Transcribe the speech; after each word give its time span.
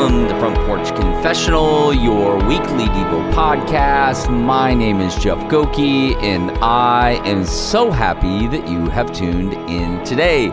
Welcome 0.00 0.28
to 0.28 0.38
Front 0.38 0.56
Porch 0.66 0.88
Confessional, 0.96 1.92
your 1.92 2.36
weekly 2.46 2.86
Devo 2.86 3.30
podcast. 3.34 4.30
My 4.34 4.72
name 4.72 4.98
is 4.98 5.14
Jeff 5.16 5.36
Gokee, 5.50 6.14
and 6.22 6.50
I 6.62 7.20
am 7.28 7.44
so 7.44 7.90
happy 7.90 8.46
that 8.46 8.66
you 8.66 8.88
have 8.88 9.12
tuned 9.12 9.52
in 9.68 10.02
today. 10.02 10.48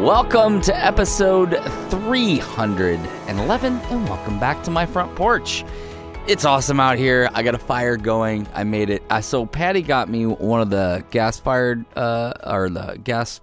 Welcome 0.00 0.60
to 0.62 0.76
episode 0.84 1.50
311, 1.90 3.06
and 3.28 4.08
welcome 4.08 4.40
back 4.40 4.64
to 4.64 4.72
my 4.72 4.84
front 4.84 5.14
porch. 5.14 5.64
It's 6.26 6.44
awesome 6.44 6.80
out 6.80 6.98
here. 6.98 7.30
I 7.34 7.44
got 7.44 7.54
a 7.54 7.58
fire 7.58 7.96
going. 7.96 8.48
I 8.52 8.64
made 8.64 8.90
it. 8.90 9.04
So 9.22 9.46
Patty 9.46 9.80
got 9.80 10.08
me 10.08 10.26
one 10.26 10.60
of 10.60 10.70
the 10.70 11.04
gas 11.12 11.38
fired, 11.38 11.84
uh, 11.96 12.32
or 12.44 12.68
the 12.68 12.98
gas 13.04 13.40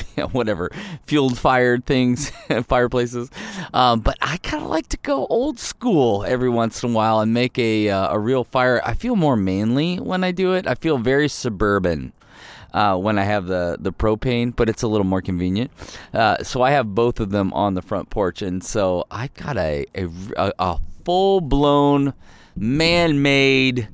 whatever 0.32 0.70
fueled 1.04 1.38
fired 1.38 1.84
things, 1.84 2.30
fireplaces. 2.64 3.30
Um, 3.72 4.00
but 4.00 4.16
I 4.20 4.36
kind 4.38 4.62
of 4.62 4.70
like 4.70 4.88
to 4.88 4.96
go 4.98 5.26
old 5.26 5.58
school 5.58 6.24
every 6.24 6.48
once 6.48 6.82
in 6.82 6.90
a 6.90 6.92
while 6.92 7.20
and 7.20 7.32
make 7.32 7.58
a 7.58 7.88
uh, 7.88 8.14
a 8.14 8.18
real 8.18 8.44
fire. 8.44 8.80
I 8.84 8.94
feel 8.94 9.16
more 9.16 9.36
manly 9.36 9.96
when 9.96 10.24
I 10.24 10.32
do 10.32 10.54
it. 10.54 10.66
I 10.66 10.74
feel 10.74 10.98
very 10.98 11.28
suburban. 11.28 12.12
Uh, 12.74 12.96
when 12.96 13.18
I 13.18 13.24
have 13.24 13.48
the, 13.48 13.76
the 13.78 13.92
propane, 13.92 14.56
but 14.56 14.66
it's 14.66 14.80
a 14.80 14.88
little 14.88 15.04
more 15.04 15.20
convenient. 15.20 15.70
Uh, 16.14 16.42
so 16.42 16.62
I 16.62 16.70
have 16.70 16.94
both 16.94 17.20
of 17.20 17.28
them 17.28 17.52
on 17.52 17.74
the 17.74 17.82
front 17.82 18.08
porch, 18.08 18.40
and 18.40 18.64
so 18.64 19.04
I 19.10 19.28
got 19.34 19.58
a 19.58 19.84
a, 19.94 20.08
a 20.58 20.78
full 21.04 21.42
blown 21.42 22.14
man 22.56 23.20
made 23.20 23.88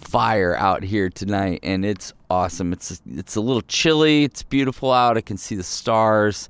fire 0.00 0.56
out 0.56 0.82
here 0.82 1.10
tonight, 1.10 1.60
and 1.62 1.84
it's 1.84 2.12
awesome. 2.28 2.72
It's 2.72 3.00
it's 3.06 3.36
a 3.36 3.40
little 3.40 3.62
chilly. 3.62 4.24
It's 4.24 4.42
beautiful 4.42 4.92
out. 4.92 5.16
I 5.16 5.20
can 5.20 5.36
see 5.36 5.54
the 5.54 5.62
stars. 5.62 6.48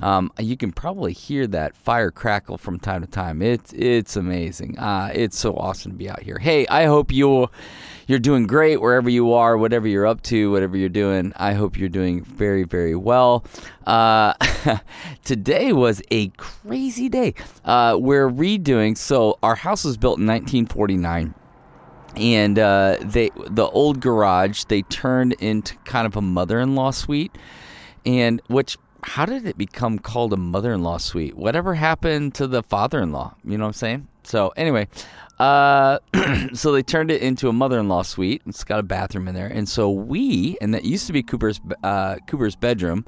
Um, 0.00 0.32
you 0.38 0.56
can 0.56 0.72
probably 0.72 1.12
hear 1.12 1.46
that 1.48 1.76
fire 1.76 2.10
crackle 2.10 2.58
from 2.58 2.78
time 2.78 3.02
to 3.02 3.06
time. 3.06 3.42
It's 3.42 3.72
it's 3.72 4.16
amazing. 4.16 4.78
Uh, 4.78 5.10
it's 5.14 5.38
so 5.38 5.54
awesome 5.54 5.92
to 5.92 5.98
be 5.98 6.08
out 6.08 6.22
here. 6.22 6.38
Hey, 6.38 6.66
I 6.66 6.86
hope 6.86 7.12
you 7.12 7.48
you're 8.06 8.18
doing 8.18 8.46
great 8.46 8.80
wherever 8.80 9.08
you 9.08 9.32
are, 9.32 9.56
whatever 9.56 9.88
you're 9.88 10.06
up 10.06 10.22
to, 10.22 10.50
whatever 10.50 10.76
you're 10.76 10.88
doing. 10.88 11.32
I 11.36 11.54
hope 11.54 11.78
you're 11.78 11.88
doing 11.88 12.24
very 12.24 12.64
very 12.64 12.96
well. 12.96 13.44
Uh, 13.86 14.34
today 15.24 15.72
was 15.72 16.02
a 16.10 16.28
crazy 16.30 17.08
day. 17.08 17.34
Uh, 17.64 17.96
we're 17.98 18.28
redoing. 18.28 18.96
So 18.96 19.38
our 19.42 19.54
house 19.54 19.84
was 19.84 19.96
built 19.96 20.18
in 20.18 20.26
1949 20.26 21.34
and 22.16 22.58
uh, 22.58 22.98
they 23.00 23.30
the 23.34 23.66
old 23.66 24.00
garage 24.00 24.64
they 24.64 24.82
turned 24.82 25.34
into 25.34 25.76
kind 25.84 26.06
of 26.06 26.16
a 26.16 26.22
mother-in-law 26.22 26.92
suite. 26.92 27.36
And 28.06 28.40
which 28.48 28.76
how 29.02 29.26
did 29.26 29.46
it 29.46 29.58
become 29.58 29.98
called 29.98 30.32
a 30.32 30.36
mother-in-law 30.36 30.98
suite? 30.98 31.36
Whatever 31.36 31.74
happened 31.74 32.34
to 32.36 32.46
the 32.46 32.62
father-in-law? 32.62 33.34
You 33.44 33.58
know 33.58 33.64
what 33.64 33.68
i'm 33.68 33.74
saying? 33.74 34.08
So 34.22 34.52
anyway 34.56 34.88
uh, 35.38 35.98
so 36.54 36.72
they 36.72 36.82
turned 36.82 37.10
it 37.10 37.20
into 37.22 37.48
a 37.48 37.52
mother-in-law 37.52 38.02
suite. 38.02 38.42
It's 38.46 38.64
got 38.64 38.78
a 38.78 38.82
bathroom 38.82 39.28
in 39.28 39.34
there, 39.34 39.46
and 39.46 39.68
so 39.68 39.90
we, 39.90 40.56
and 40.60 40.72
that 40.74 40.84
used 40.84 41.06
to 41.08 41.12
be 41.12 41.22
Cooper's 41.22 41.60
uh, 41.82 42.16
Cooper's 42.26 42.56
bedroom. 42.56 43.04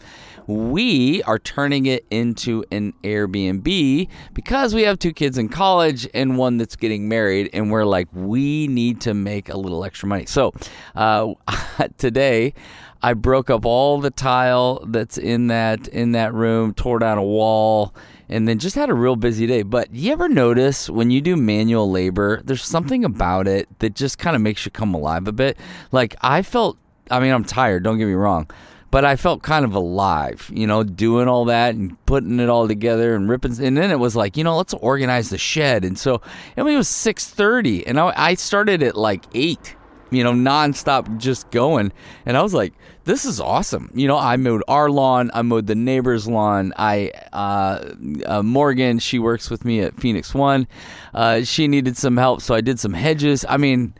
We 0.46 1.22
are 1.24 1.38
turning 1.38 1.86
it 1.86 2.05
into 2.10 2.64
an 2.70 2.92
Airbnb 3.05 4.08
because 4.34 4.74
we 4.74 4.83
have 4.83 4.98
two 4.98 5.12
kids 5.12 5.38
in 5.38 5.48
college 5.48 6.08
and 6.14 6.36
one 6.36 6.56
that's 6.56 6.77
getting 6.77 7.08
married, 7.08 7.50
and 7.52 7.70
we're 7.70 7.84
like, 7.84 8.08
we 8.12 8.66
need 8.66 9.00
to 9.02 9.14
make 9.14 9.48
a 9.48 9.56
little 9.56 9.84
extra 9.84 10.08
money. 10.08 10.27
So 10.27 10.52
uh, 10.94 11.34
today. 11.98 12.55
I 13.02 13.12
broke 13.12 13.50
up 13.50 13.66
all 13.66 14.00
the 14.00 14.11
tile 14.11 14.83
that's 14.86 15.18
in 15.18 15.48
that 15.48 15.86
in 15.88 16.12
that 16.12 16.33
room, 16.33 16.72
tore 16.74 16.98
down 16.98 17.18
a 17.18 17.22
wall, 17.22 17.94
and 18.28 18.46
then 18.48 18.58
just 18.58 18.77
had 18.77 18.91
a 18.91 18.94
real 18.94 19.16
busy 19.16 19.46
day. 19.46 19.62
But 19.62 19.94
you 19.94 20.12
ever 20.12 20.28
notice 20.28 20.90
when 20.90 21.11
you 21.11 21.20
do 21.20 21.36
manual 21.36 21.90
labor, 21.90 22.42
there's 22.45 22.64
something 22.64 23.05
about 23.05 23.46
it 23.46 23.68
that 23.78 23.95
just 23.95 24.18
kind 24.18 24.36
of 24.36 24.42
makes 24.42 24.64
you 24.64 24.70
come 24.70 24.95
alive 24.95 25.27
a 25.28 25.33
bit. 25.33 25.58
Like 25.92 26.17
I 26.20 26.42
felt, 26.42 26.78
I 27.11 27.20
mean, 27.20 27.33
I'm 27.33 27.45
tired, 27.45 27.84
don't 27.84 27.98
get 27.98 28.06
me 28.06 28.14
wrong, 28.14 28.51
but 28.90 29.05
I 29.05 29.17
felt 29.17 29.42
kind 29.42 29.64
of 29.64 29.74
alive, 29.74 30.51
you 30.52 30.67
know, 30.67 30.83
doing 30.83 31.28
all 31.28 31.45
that 31.46 31.74
and 31.74 32.05
putting 32.06 32.40
it 32.40 32.48
all 32.48 32.67
together 32.68 33.14
and 33.14 33.28
ripping. 33.28 33.61
And 33.61 33.77
then 33.77 33.90
it 33.90 33.98
was 33.98 34.17
like, 34.17 34.36
you 34.36 34.45
know, 34.45 34.56
let's 34.56 34.74
organize 34.74 35.30
the 35.30 35.39
shed. 35.39 35.84
And 35.84 35.98
so, 35.98 36.20
I 36.56 36.62
mean, 36.62 36.74
it 36.74 36.78
was 36.78 36.89
6:30, 36.89 37.84
and 37.86 38.01
I, 38.01 38.12
I 38.17 38.34
started 38.34 38.83
at 38.83 38.96
like 38.96 39.24
eight 39.34 39.77
you 40.11 40.22
know, 40.22 40.33
nonstop 40.33 41.18
just 41.18 41.51
going. 41.51 41.92
And 42.24 42.36
I 42.36 42.42
was 42.42 42.55
like, 42.55 42.72
this 43.06 43.24
is 43.24 43.40
awesome. 43.40 43.90
You 43.94 44.08
know, 44.08 44.18
I 44.18 44.36
mowed 44.36 44.62
our 44.68 44.90
lawn, 44.90 45.30
I 45.33 45.42
mowed 45.42 45.68
the 45.68 45.74
neighbor's 45.77 46.28
lawn. 46.28 46.72
I, 46.77 47.12
uh, 47.33 47.94
uh, 48.27 48.42
Morgan, 48.42 48.98
she 48.98 49.18
works 49.18 49.48
with 49.48 49.64
me 49.64 49.80
at 49.80 49.94
Phoenix 49.98 50.34
One. 50.34 50.67
Uh, 51.14 51.42
she 51.42 51.68
needed 51.68 51.96
some 51.96 52.16
help, 52.16 52.42
so 52.42 52.55
I 52.55 52.61
did 52.61 52.80
some 52.80 52.92
hedges. 52.92 53.46
I 53.48 53.56
mean, 53.56 53.95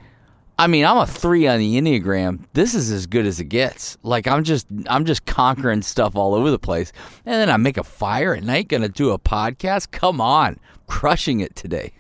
I 0.59 0.67
mean, 0.67 0.85
I'm 0.85 0.97
a 0.97 1.07
three 1.07 1.47
on 1.47 1.61
the 1.61 1.81
Enneagram. 1.81 2.41
This 2.55 2.75
is 2.75 2.91
as 2.91 3.07
good 3.07 3.27
as 3.27 3.39
it 3.39 3.45
gets. 3.45 3.97
Like 4.03 4.27
I'm 4.27 4.43
just, 4.43 4.67
I'm 4.89 5.05
just 5.05 5.25
conquering 5.25 5.83
stuff 5.83 6.17
all 6.17 6.35
over 6.35 6.51
the 6.51 6.59
place. 6.59 6.93
And 7.25 7.35
then 7.35 7.49
I 7.49 7.59
make 7.59 7.77
a 7.77 7.85
fire 7.85 8.35
at 8.35 8.43
night, 8.43 8.69
gonna 8.69 8.89
do 8.89 9.13
a 9.13 9.19
podcast. 9.19 9.93
Come 9.93 10.21
on, 10.21 10.59
crushing 10.89 11.41
it 11.41 11.55
today. 11.55 11.93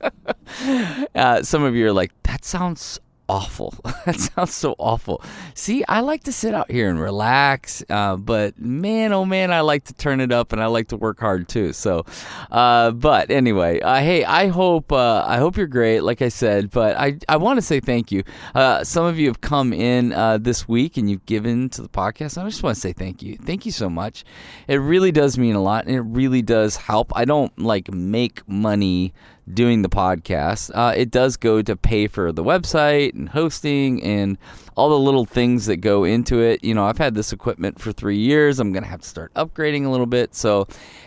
uh, 1.14 1.42
some 1.42 1.62
of 1.62 1.74
you 1.74 1.88
are 1.88 1.92
like, 1.92 2.12
that 2.22 2.44
sounds 2.44 3.00
awful. 3.28 3.74
that 4.06 4.18
sounds 4.18 4.54
so 4.54 4.74
awful. 4.78 5.22
See, 5.54 5.84
I 5.88 6.00
like 6.00 6.24
to 6.24 6.32
sit 6.32 6.54
out 6.54 6.70
here 6.70 6.88
and 6.88 7.00
relax, 7.00 7.82
uh, 7.88 8.16
but 8.16 8.58
man, 8.58 9.12
oh 9.12 9.24
man, 9.24 9.52
I 9.52 9.60
like 9.60 9.84
to 9.84 9.94
turn 9.94 10.20
it 10.20 10.32
up 10.32 10.52
and 10.52 10.62
I 10.62 10.66
like 10.66 10.88
to 10.88 10.96
work 10.96 11.20
hard 11.20 11.48
too. 11.48 11.72
So, 11.72 12.04
uh, 12.50 12.90
but 12.90 13.30
anyway, 13.30 13.80
uh, 13.80 13.96
hey, 13.96 14.24
I 14.24 14.48
hope 14.48 14.92
uh, 14.92 15.24
I 15.26 15.38
hope 15.38 15.56
you're 15.56 15.66
great. 15.66 16.00
Like 16.00 16.22
I 16.22 16.28
said, 16.28 16.70
but 16.70 16.96
I 16.96 17.18
I 17.28 17.36
want 17.36 17.58
to 17.58 17.62
say 17.62 17.80
thank 17.80 18.12
you. 18.12 18.22
Uh, 18.54 18.84
some 18.84 19.06
of 19.06 19.18
you 19.18 19.28
have 19.28 19.40
come 19.40 19.72
in 19.72 20.12
uh, 20.12 20.38
this 20.38 20.68
week 20.68 20.96
and 20.96 21.10
you've 21.10 21.26
given 21.26 21.68
to 21.70 21.82
the 21.82 21.88
podcast. 21.88 22.40
I 22.40 22.44
just 22.48 22.62
want 22.62 22.74
to 22.74 22.80
say 22.80 22.92
thank 22.92 23.22
you. 23.22 23.36
Thank 23.36 23.66
you 23.66 23.72
so 23.72 23.88
much. 23.88 24.24
It 24.68 24.76
really 24.76 25.12
does 25.12 25.38
mean 25.38 25.54
a 25.54 25.62
lot, 25.62 25.86
and 25.86 25.94
it 25.94 26.00
really 26.00 26.42
does 26.42 26.76
help. 26.76 27.12
I 27.16 27.24
don't 27.24 27.56
like 27.58 27.92
make 27.92 28.46
money 28.48 29.12
doing 29.52 29.82
the 29.82 29.88
podcast. 29.88 30.70
Uh, 30.74 30.94
it 30.96 31.10
does 31.10 31.36
go 31.36 31.62
to 31.62 31.76
pay 31.76 32.06
for 32.06 32.32
the 32.32 32.44
website 32.44 33.14
and 33.14 33.28
hosting 33.28 34.02
and 34.02 34.38
all 34.76 34.88
the 34.88 34.98
little 34.98 35.24
things 35.24 35.66
that 35.66 35.76
go 35.76 36.02
into 36.04 36.40
it. 36.40 36.64
You 36.64 36.74
know, 36.74 36.84
I've 36.84 36.98
had 36.98 37.14
this 37.14 37.32
equipment 37.32 37.80
for 37.80 37.92
three 37.92 38.18
years. 38.18 38.58
I'm 38.58 38.72
going 38.72 38.82
to 38.82 38.88
have 38.88 39.02
to 39.02 39.08
start 39.08 39.32
upgrading 39.34 39.86
a 39.86 39.88
little 39.88 40.06
bit. 40.06 40.34
So 40.34 40.66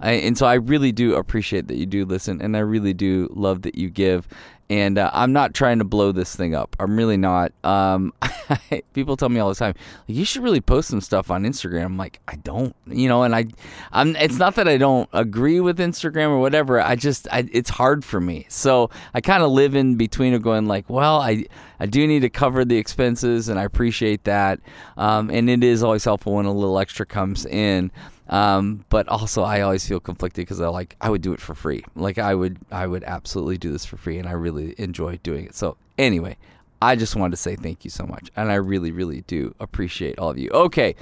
I, 0.00 0.12
and 0.12 0.36
so 0.36 0.44
I 0.46 0.54
really 0.54 0.92
do 0.92 1.14
appreciate 1.14 1.68
that 1.68 1.76
you 1.76 1.86
do 1.86 2.04
listen, 2.04 2.42
and 2.42 2.54
I 2.54 2.60
really 2.60 2.92
do 2.92 3.32
love 3.34 3.62
that 3.62 3.76
you 3.76 3.88
give 3.88 4.28
and 4.68 4.98
uh, 4.98 5.10
I'm 5.12 5.32
not 5.32 5.54
trying 5.54 5.78
to 5.78 5.84
blow 5.84 6.12
this 6.12 6.34
thing 6.34 6.54
up. 6.54 6.74
I'm 6.80 6.96
really 6.96 7.16
not. 7.16 7.52
Um, 7.62 8.12
people 8.94 9.16
tell 9.16 9.28
me 9.28 9.38
all 9.38 9.48
the 9.48 9.54
time, 9.54 9.74
you 10.06 10.24
should 10.24 10.42
really 10.42 10.60
post 10.60 10.88
some 10.88 11.00
stuff 11.00 11.30
on 11.30 11.44
Instagram. 11.44 11.84
I'm 11.84 11.96
like, 11.96 12.20
I 12.26 12.36
don't, 12.36 12.74
you 12.86 13.08
know, 13.08 13.22
and 13.22 13.34
I, 13.34 13.46
I'm. 13.92 14.16
It's 14.16 14.38
not 14.38 14.56
that 14.56 14.66
I 14.66 14.76
don't 14.76 15.08
agree 15.12 15.60
with 15.60 15.78
Instagram 15.78 16.30
or 16.30 16.38
whatever. 16.38 16.80
I 16.80 16.96
just, 16.96 17.28
I, 17.30 17.48
it's 17.52 17.70
hard 17.70 18.04
for 18.04 18.20
me. 18.20 18.46
So 18.48 18.90
I 19.14 19.20
kind 19.20 19.42
of 19.42 19.50
live 19.50 19.76
in 19.76 19.96
between 19.96 20.34
of 20.34 20.42
going 20.42 20.66
like, 20.66 20.90
well, 20.90 21.20
I, 21.20 21.46
I 21.78 21.86
do 21.86 22.06
need 22.06 22.20
to 22.20 22.30
cover 22.30 22.64
the 22.64 22.76
expenses, 22.76 23.48
and 23.48 23.58
I 23.60 23.64
appreciate 23.64 24.24
that. 24.24 24.60
Um, 24.96 25.30
and 25.30 25.48
it 25.48 25.62
is 25.62 25.82
always 25.82 26.04
helpful 26.04 26.34
when 26.34 26.46
a 26.46 26.52
little 26.52 26.78
extra 26.78 27.06
comes 27.06 27.46
in. 27.46 27.92
Um, 28.28 28.84
but 28.88 29.06
also 29.08 29.42
I 29.42 29.60
always 29.60 29.86
feel 29.86 30.00
conflicted 30.00 30.42
because 30.42 30.60
I 30.60 30.68
like 30.68 30.96
I 31.00 31.10
would 31.10 31.22
do 31.22 31.32
it 31.32 31.40
for 31.40 31.54
free. 31.54 31.84
Like 31.94 32.18
I 32.18 32.34
would 32.34 32.58
I 32.72 32.86
would 32.86 33.04
absolutely 33.04 33.58
do 33.58 33.70
this 33.70 33.84
for 33.84 33.96
free, 33.96 34.18
and 34.18 34.28
I 34.28 34.32
really 34.32 34.74
enjoy 34.78 35.18
doing 35.22 35.46
it. 35.46 35.54
So 35.54 35.76
anyway, 35.96 36.36
I 36.80 36.94
just 36.94 37.16
wanted 37.16 37.30
to 37.30 37.36
say 37.38 37.56
thank 37.56 37.84
you 37.84 37.90
so 37.90 38.04
much. 38.04 38.30
And 38.36 38.50
I 38.50 38.56
really, 38.56 38.90
really 38.90 39.22
do 39.22 39.54
appreciate 39.58 40.18
all 40.18 40.30
of 40.30 40.38
you. 40.38 40.50
Okay. 40.50 40.94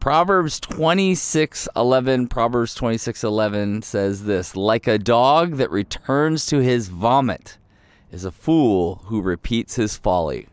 Proverbs 0.00 0.60
26 0.60 1.68
11. 1.74 2.28
Proverbs 2.28 2.74
26 2.74 3.24
11 3.24 3.82
says 3.82 4.24
this 4.24 4.54
Like 4.54 4.86
a 4.86 4.98
dog 4.98 5.56
that 5.56 5.70
returns 5.70 6.46
to 6.46 6.58
his 6.58 6.88
vomit 6.88 7.58
is 8.12 8.24
a 8.24 8.30
fool 8.30 9.02
who 9.06 9.20
repeats 9.20 9.74
his 9.74 9.96
folly. 9.96 10.46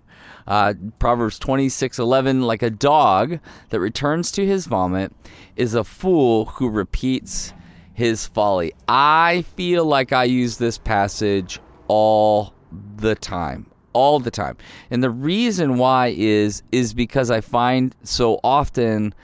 Uh, 0.47 0.73
Proverbs 0.99 1.39
26 1.39 1.99
11. 1.99 2.41
Like 2.41 2.61
a 2.61 2.69
dog 2.69 3.39
that 3.69 3.79
returns 3.79 4.31
to 4.33 4.45
his 4.45 4.67
vomit 4.67 5.11
is 5.55 5.73
a 5.73 5.83
fool 5.83 6.45
who 6.45 6.69
repeats 6.69 7.53
his 7.93 8.27
folly. 8.27 8.73
I 8.87 9.43
feel 9.55 9.85
like 9.85 10.13
I 10.13 10.25
use 10.25 10.57
this 10.57 10.77
passage 10.77 11.59
all 11.87 12.53
the 12.97 13.15
time 13.15 13.67
all 13.95 14.19
the 14.19 14.29
time. 14.29 14.57
And 14.91 15.01
the 15.01 15.09
reason 15.09 15.77
why 15.77 16.13
is 16.17 16.61
is 16.71 16.93
because 16.93 17.31
I 17.31 17.39
find 17.39 17.95
so 18.03 18.41
often 18.43 19.15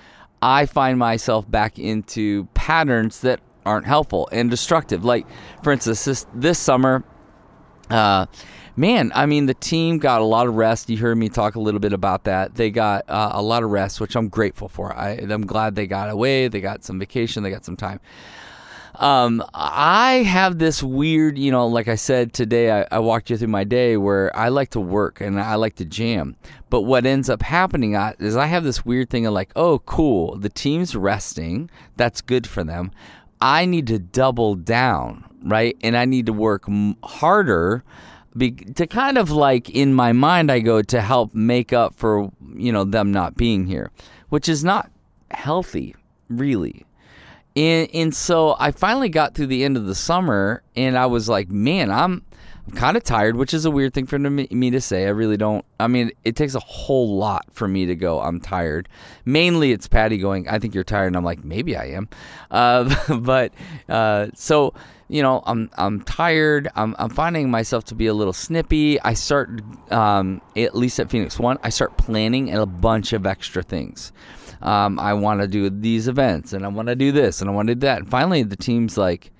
I 0.41 0.65
find 0.65 0.97
myself 0.97 1.49
back 1.51 1.77
into 1.77 2.45
patterns 2.53 3.19
that 3.21 3.41
aren't 3.65 3.85
helpful 3.85 4.29
and 4.31 4.49
destructive. 4.49 5.03
Like 5.03 5.27
for 5.61 5.73
instance, 5.73 6.05
this 6.05 6.25
this 6.33 6.57
summer 6.57 7.03
uh 7.89 8.25
man, 8.75 9.11
I 9.15 9.25
mean, 9.25 9.45
the 9.45 9.53
team 9.53 9.97
got 9.97 10.21
a 10.21 10.25
lot 10.25 10.47
of 10.47 10.55
rest. 10.55 10.89
You 10.89 10.97
heard 10.97 11.17
me 11.17 11.29
talk 11.29 11.55
a 11.55 11.59
little 11.59 11.79
bit 11.79 11.93
about 11.93 12.23
that. 12.25 12.55
They 12.55 12.69
got 12.69 13.09
uh, 13.09 13.31
a 13.33 13.41
lot 13.41 13.63
of 13.63 13.69
rest, 13.69 13.99
which 13.99 14.15
I'm 14.15 14.29
grateful 14.29 14.69
for. 14.69 14.95
I, 14.95 15.11
I'm 15.11 15.45
glad 15.45 15.75
they 15.75 15.87
got 15.87 16.09
away. 16.09 16.47
They 16.47 16.61
got 16.61 16.83
some 16.83 16.99
vacation. 16.99 17.43
They 17.43 17.49
got 17.49 17.65
some 17.65 17.77
time. 17.77 17.99
Um, 18.95 19.43
I 19.53 20.23
have 20.23 20.59
this 20.59 20.83
weird, 20.83 21.37
you 21.37 21.49
know, 21.49 21.65
like 21.65 21.87
I 21.87 21.95
said 21.95 22.33
today, 22.33 22.81
I, 22.81 22.87
I, 22.91 22.99
walked 22.99 23.29
you 23.29 23.37
through 23.37 23.47
my 23.47 23.63
day 23.63 23.95
where 23.95 24.35
I 24.35 24.49
like 24.49 24.71
to 24.71 24.81
work 24.81 25.21
and 25.21 25.39
I 25.39 25.55
like 25.55 25.75
to 25.77 25.85
jam. 25.85 26.35
But 26.69 26.81
what 26.81 27.05
ends 27.05 27.29
up 27.29 27.41
happening 27.41 27.95
is 28.19 28.35
I 28.35 28.47
have 28.47 28.63
this 28.63 28.85
weird 28.85 29.09
thing 29.09 29.25
of 29.25 29.33
like, 29.33 29.51
oh, 29.55 29.79
cool, 29.79 30.37
the 30.37 30.49
team's 30.49 30.95
resting. 30.95 31.71
That's 31.95 32.21
good 32.21 32.45
for 32.45 32.63
them. 32.63 32.91
I 33.39 33.65
need 33.65 33.87
to 33.87 33.97
double 33.97 34.55
down, 34.55 35.25
right? 35.43 35.75
And 35.81 35.97
I 35.97 36.05
need 36.05 36.27
to 36.27 36.33
work 36.33 36.69
harder. 37.03 37.83
Be, 38.35 38.51
to 38.51 38.87
kind 38.87 39.17
of 39.17 39.29
like 39.29 39.69
in 39.69 39.93
my 39.93 40.13
mind, 40.13 40.51
I 40.51 40.59
go 40.59 40.81
to 40.81 41.01
help 41.01 41.33
make 41.33 41.73
up 41.73 41.95
for 41.95 42.31
you 42.55 42.71
know 42.71 42.85
them 42.85 43.11
not 43.11 43.35
being 43.35 43.67
here, 43.67 43.91
which 44.29 44.47
is 44.47 44.63
not 44.63 44.89
healthy, 45.31 45.95
really. 46.29 46.85
And 47.55 47.89
and 47.93 48.15
so 48.15 48.55
I 48.57 48.71
finally 48.71 49.09
got 49.09 49.35
through 49.35 49.47
the 49.47 49.65
end 49.65 49.75
of 49.75 49.85
the 49.85 49.95
summer, 49.95 50.63
and 50.75 50.97
I 50.97 51.07
was 51.07 51.27
like, 51.27 51.49
man, 51.49 51.91
I'm 51.91 52.23
I'm 52.67 52.73
kind 52.73 52.95
of 52.95 53.03
tired, 53.03 53.35
which 53.35 53.53
is 53.53 53.65
a 53.65 53.71
weird 53.71 53.93
thing 53.93 54.05
for 54.05 54.19
me 54.19 54.71
to 54.71 54.81
say. 54.81 55.05
I 55.05 55.09
really 55.09 55.37
don't. 55.37 55.65
I 55.79 55.87
mean, 55.87 56.11
it 56.23 56.35
takes 56.35 56.55
a 56.55 56.59
whole 56.59 57.17
lot 57.17 57.45
for 57.51 57.67
me 57.67 57.85
to 57.87 57.95
go. 57.95 58.21
I'm 58.21 58.39
tired. 58.39 58.87
Mainly, 59.25 59.71
it's 59.71 59.87
Patty 59.87 60.17
going. 60.17 60.47
I 60.47 60.59
think 60.59 60.75
you're 60.75 60.83
tired, 60.83 61.07
and 61.07 61.17
I'm 61.17 61.23
like, 61.23 61.43
maybe 61.43 61.75
I 61.75 61.85
am. 61.85 62.09
Uh, 62.51 62.93
but 63.21 63.53
uh, 63.87 64.27
so 64.35 64.73
you 65.07 65.21
know, 65.21 65.41
I'm 65.45 65.69
I'm 65.77 66.01
tired. 66.01 66.67
I'm 66.75 66.97
I'm 66.99 67.09
finding 67.09 67.49
myself 67.49 67.85
to 67.85 67.95
be 67.95 68.07
a 68.07 68.13
little 68.13 68.33
snippy. 68.33 68.99
I 68.99 69.13
start, 69.13 69.61
um, 69.89 70.41
at 70.57 70.75
least 70.75 70.99
at 70.99 71.09
Phoenix 71.09 71.39
One, 71.39 71.59
I 71.63 71.69
start 71.69 71.97
planning 71.97 72.53
a 72.53 72.65
bunch 72.65 73.13
of 73.13 73.25
extra 73.25 73.63
things 73.63 74.11
um, 74.61 74.99
I 74.99 75.13
want 75.13 75.41
to 75.41 75.47
do 75.47 75.69
these 75.69 76.07
events 76.07 76.53
and 76.53 76.65
I 76.65 76.67
want 76.67 76.87
to 76.87 76.95
do 76.95 77.11
this 77.11 77.41
and 77.41 77.49
I 77.49 77.53
want 77.53 77.67
to 77.69 77.75
do 77.75 77.87
that. 77.87 77.99
And 77.99 78.09
finally, 78.09 78.43
the 78.43 78.55
team's 78.55 78.97
like, 78.97 79.31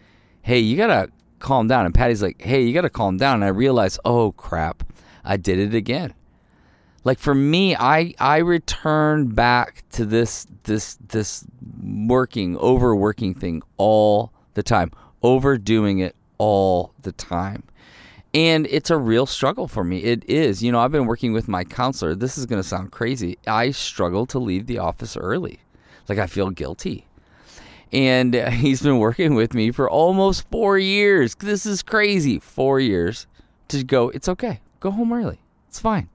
hey, 0.42 0.60
you 0.60 0.78
got 0.78 0.88
to 0.88 1.12
calm 1.42 1.68
down. 1.68 1.86
And 1.86 1.94
Patty's 1.94 2.22
like, 2.22 2.42
hey, 2.42 2.62
you 2.62 2.74
got 2.74 2.82
to 2.82 2.90
calm 2.90 3.18
down. 3.18 3.36
And 3.36 3.44
I 3.44 3.50
realized, 3.50 4.00
oh, 4.06 4.32
crap, 4.32 4.84
I 5.24 5.38
did 5.38 5.60
it 5.60 5.76
again. 5.76 6.14
Like 7.04 7.18
for 7.18 7.34
me, 7.34 7.76
I 7.76 8.14
I 8.20 8.38
return 8.38 9.30
back 9.30 9.84
to 9.94 10.06
this 10.06 10.46
this 10.64 11.00
this 11.08 11.44
working 11.82 12.58
overworking 12.58 13.34
thing 13.34 13.64
all 13.78 14.32
the 14.54 14.62
time, 14.62 14.92
overdoing 15.24 16.00
it 16.00 16.16
all 16.38 16.94
the 17.02 17.12
time. 17.12 17.64
And 18.34 18.68
it's 18.68 18.90
a 18.90 18.98
real 18.98 19.26
struggle 19.26 19.68
for 19.68 19.84
me. 19.84 20.04
It 20.04 20.24
is. 20.30 20.64
You 20.64 20.72
know, 20.72 20.80
I've 20.80 20.92
been 20.92 21.08
working 21.08 21.34
with 21.34 21.48
my 21.48 21.64
counselor. 21.64 22.16
This 22.16 22.38
is 22.38 22.46
going 22.46 22.62
to 22.62 22.68
sound 22.68 22.92
crazy. 22.92 23.38
I 23.46 23.72
struggle 23.72 24.26
to 24.28 24.40
leave 24.40 24.68
the 24.68 24.78
office 24.78 25.18
early. 25.18 25.60
Like, 26.08 26.18
I 26.18 26.28
feel 26.28 26.50
guilty. 26.50 27.08
And 27.92 28.34
he's 28.54 28.82
been 28.82 29.00
working 29.00 29.36
with 29.36 29.54
me 29.54 29.72
for 29.72 29.90
almost 29.90 30.50
four 30.50 30.78
years. 30.78 31.36
This 31.36 31.66
is 31.66 31.84
crazy. 31.84 32.40
Four 32.40 32.80
years 32.80 33.28
to 33.70 33.84
go, 33.84 34.10
it's 34.10 34.30
okay. 34.30 34.62
Go 34.80 34.92
home 34.92 35.14
early. 35.14 35.42
It's 35.68 35.80
fine. 35.80 36.10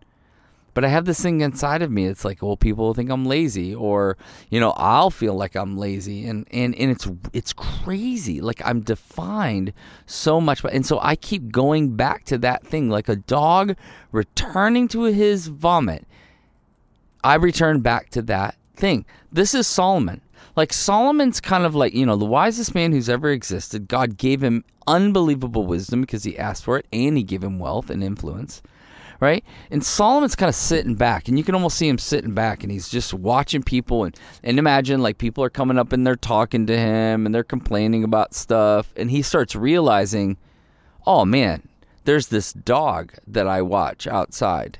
But 0.76 0.84
I 0.84 0.88
have 0.88 1.06
this 1.06 1.23
thing 1.23 1.40
inside 1.40 1.81
of 1.81 1.90
me. 1.90 2.05
It's 2.05 2.23
like, 2.23 2.43
well, 2.43 2.58
people 2.58 2.93
think 2.93 3.08
I'm 3.08 3.25
lazy, 3.25 3.75
or 3.75 4.19
you 4.50 4.61
know, 4.61 4.73
I'll 4.73 5.08
feel 5.08 5.34
like 5.34 5.55
I'm 5.55 5.78
lazy, 5.78 6.26
and 6.26 6.46
and 6.50 6.75
and 6.75 6.90
it's 6.90 7.08
it's 7.32 7.55
crazy. 7.55 8.43
Like 8.43 8.61
I'm 8.62 8.82
defined 8.82 9.72
so 10.05 10.38
much, 10.38 10.62
and 10.70 10.84
so 10.84 10.99
I 11.00 11.17
keep 11.17 11.50
going 11.50 11.96
back 11.96 12.25
to 12.26 12.37
that 12.38 12.67
thing, 12.67 12.90
like 12.90 13.08
a 13.08 13.17
dog 13.17 13.75
returning 14.12 14.87
to 14.88 15.05
his 15.05 15.46
vomit. 15.46 16.06
I 17.25 17.37
return 17.37 17.81
back 17.81 18.11
to 18.11 18.20
that 18.22 18.56
thing. 18.75 19.06
This 19.32 19.55
is 19.55 19.67
Solomon. 19.67 20.20
Like 20.56 20.73
Solomon's 20.73 21.41
kind 21.41 21.64
of 21.64 21.75
like, 21.75 21.94
you 21.94 22.06
know, 22.06 22.17
the 22.17 22.25
wisest 22.25 22.75
man 22.75 22.93
who's 22.93 23.08
ever 23.08 23.31
existed. 23.31 23.88
God 23.88 24.17
gave 24.17 24.43
him 24.43 24.64
unbelievable 24.87 25.67
wisdom 25.67 26.00
because 26.00 26.25
he 26.25 26.38
asked 26.38 26.64
for 26.64 26.79
it, 26.79 26.87
and 26.93 27.17
he 27.17 27.23
gave 27.23 27.44
him 27.44 27.58
wealth 27.58 27.91
and 27.91 28.03
influence 28.03 28.62
right? 29.20 29.44
And 29.70 29.85
Solomon's 29.85 30.37
kind 30.37 30.49
of 30.49 30.55
sitting 30.55 30.94
back, 30.94 31.29
and 31.29 31.38
you 31.38 31.44
can 31.44 31.55
almost 31.55 31.79
see 31.79 31.88
him 31.88 31.99
sitting 31.99 32.35
back, 32.35 32.62
and 32.62 32.70
he's 32.70 32.88
just 32.88 33.14
watching 33.14 33.62
people. 33.62 34.05
And, 34.05 34.19
and 34.43 34.58
imagine 34.58 35.03
like 35.03 35.19
people 35.19 35.43
are 35.44 35.50
coming 35.50 35.79
up 35.79 35.93
and 35.93 36.06
they're 36.06 36.17
talking 36.17 36.67
to 36.67 36.76
him 36.76 37.26
and 37.26 37.35
they're 37.35 37.44
complaining 37.44 38.05
about 38.05 38.35
stuff. 38.35 38.93
And 38.97 39.11
he 39.11 39.23
starts 39.23 39.56
realizing, 39.56 40.37
oh 41.06 41.25
man, 41.25 41.69
there's 42.05 42.29
this 42.29 42.53
dog 42.53 43.14
that 43.26 43.47
I 43.47 43.62
watch 43.62 44.06
outside. 44.06 44.79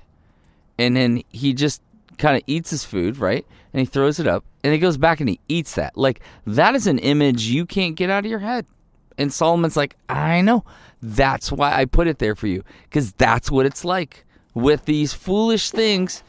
And 0.78 0.96
then 0.96 1.23
he 1.31 1.55
just 1.55 1.82
kind 2.19 2.37
of 2.37 2.43
eats 2.46 2.70
his 2.70 2.84
food, 2.84 3.19
right? 3.19 3.46
And 3.76 3.81
he 3.81 3.84
throws 3.84 4.19
it 4.19 4.26
up 4.26 4.43
and 4.64 4.73
he 4.73 4.78
goes 4.78 4.96
back 4.96 5.20
and 5.20 5.28
he 5.28 5.38
eats 5.49 5.75
that. 5.75 5.99
Like, 5.99 6.20
that 6.46 6.75
is 6.75 6.87
an 6.87 6.99
image 6.99 7.43
you 7.43 7.67
can't 7.67 7.94
get 7.94 8.08
out 8.08 8.25
of 8.25 8.31
your 8.31 8.38
head. 8.38 8.64
And 9.19 9.31
Solomon's 9.31 9.76
like, 9.76 9.96
I 10.08 10.40
know. 10.40 10.64
That's 11.02 11.52
why 11.52 11.75
I 11.75 11.84
put 11.84 12.06
it 12.06 12.19
there 12.19 12.34
for 12.34 12.46
you, 12.46 12.64
because 12.84 13.12
that's 13.12 13.50
what 13.50 13.67
it's 13.67 13.84
like 13.84 14.25
with 14.55 14.87
these 14.87 15.12
foolish 15.12 15.73
things 15.73 16.23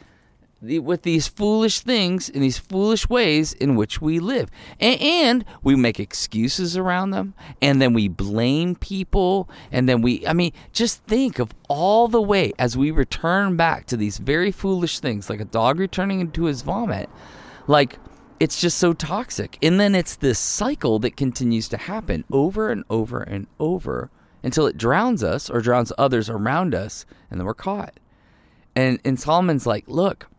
with 0.62 1.04
these 1.04 1.28
foolish 1.28 1.82
things 1.82 2.30
in 2.30 2.42
these 2.42 2.58
foolish 2.58 3.08
ways 3.08 3.54
in 3.54 3.76
which 3.76 4.02
we 4.02 4.20
live. 4.20 4.50
And, 4.80 5.00
and, 5.02 5.46
we 5.62 5.76
make 5.76 6.00
excuses 6.00 6.76
around 6.76 7.12
them, 7.12 7.34
and 7.62 7.82
then 7.82 7.94
we 7.94 8.08
blame 8.08 8.76
people, 8.76 9.50
and 9.72 9.88
then 9.88 10.02
we, 10.02 10.26
I 10.26 10.34
mean, 10.34 10.54
just 10.74 11.04
think 11.04 11.40
of 11.40 11.54
all 11.70 12.08
the 12.08 12.22
way 12.22 12.54
as 12.58 12.76
we 12.76 12.90
return 12.90 13.56
back 13.56 13.86
to 13.88 13.98
these 13.98 14.18
very 14.18 14.52
foolish 14.52 15.00
things, 15.00 15.30
like 15.30 15.40
a 15.40 15.46
dog 15.46 15.80
returning 15.80 16.22
into 16.22 16.46
his 16.46 16.64
vomit, 16.64 17.10
like 17.68 18.00
it's 18.40 18.60
just 18.60 18.78
so 18.78 18.94
toxic. 18.94 19.58
And 19.62 19.80
then 19.80 19.96
it's 19.96 20.16
this 20.16 20.40
cycle 20.40 21.00
that 21.00 21.18
continues 21.18 21.68
to 21.70 21.78
happen 21.78 22.24
over 22.32 22.72
and 22.72 22.84
over 22.90 23.22
and 23.22 23.48
over 23.60 24.10
until 24.44 24.68
it 24.68 24.78
drowns 24.78 25.24
us 25.24 25.50
or 25.50 25.62
drowns 25.62 25.92
others 25.98 26.30
around 26.30 26.74
us, 26.74 27.06
and 27.30 27.40
then 27.40 27.46
we're 27.46 27.54
caught. 27.54 28.00
And 28.76 29.00
and 29.04 29.20
Solomon's 29.20 29.66
like, 29.66 29.86
look, 29.88 30.30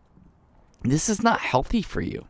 this 0.83 1.09
is 1.09 1.21
not 1.21 1.39
healthy 1.39 1.81
for 1.81 2.01
you. 2.01 2.25